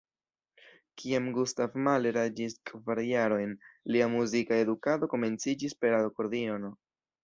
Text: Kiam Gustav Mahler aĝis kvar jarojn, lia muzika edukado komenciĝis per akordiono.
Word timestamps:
Kiam 1.01 1.27
Gustav 1.35 1.75
Mahler 1.89 2.17
aĝis 2.23 2.57
kvar 2.71 3.03
jarojn, 3.11 3.55
lia 3.95 4.11
muzika 4.17 4.61
edukado 4.67 5.15
komenciĝis 5.17 5.83
per 5.83 6.03
akordiono. 6.05 6.79